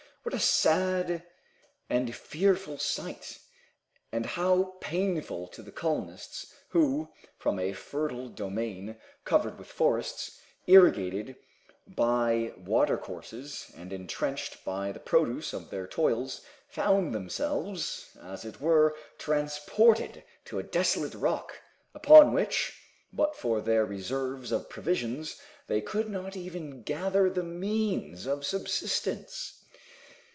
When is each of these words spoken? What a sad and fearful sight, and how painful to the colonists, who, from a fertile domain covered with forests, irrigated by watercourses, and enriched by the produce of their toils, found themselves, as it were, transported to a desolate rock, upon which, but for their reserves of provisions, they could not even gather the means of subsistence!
What 0.23 0.35
a 0.35 0.39
sad 0.39 1.25
and 1.89 2.15
fearful 2.15 2.77
sight, 2.77 3.39
and 4.11 4.27
how 4.27 4.75
painful 4.79 5.47
to 5.47 5.63
the 5.63 5.71
colonists, 5.71 6.53
who, 6.69 7.09
from 7.39 7.57
a 7.57 7.73
fertile 7.73 8.29
domain 8.29 8.97
covered 9.25 9.57
with 9.57 9.65
forests, 9.67 10.39
irrigated 10.67 11.37
by 11.87 12.53
watercourses, 12.55 13.71
and 13.75 13.91
enriched 13.91 14.63
by 14.63 14.91
the 14.91 14.99
produce 14.99 15.53
of 15.53 15.71
their 15.71 15.87
toils, 15.87 16.41
found 16.67 17.15
themselves, 17.15 18.15
as 18.21 18.45
it 18.45 18.61
were, 18.61 18.95
transported 19.17 20.23
to 20.45 20.59
a 20.59 20.63
desolate 20.63 21.15
rock, 21.15 21.63
upon 21.95 22.31
which, 22.31 22.79
but 23.11 23.35
for 23.35 23.59
their 23.59 23.85
reserves 23.87 24.51
of 24.51 24.69
provisions, 24.69 25.41
they 25.65 25.81
could 25.81 26.09
not 26.11 26.37
even 26.37 26.83
gather 26.83 27.27
the 27.27 27.41
means 27.43 28.27
of 28.27 28.45
subsistence! 28.45 29.57